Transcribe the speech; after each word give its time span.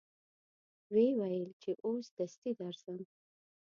و 0.91 0.93
یې 1.03 1.09
ویل 1.19 1.45
چې 1.61 1.71
اوس 1.87 2.05
دستي 2.17 2.51
درځم. 2.59 2.97